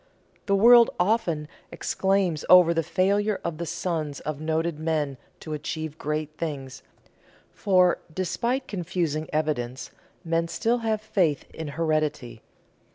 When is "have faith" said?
10.79-11.45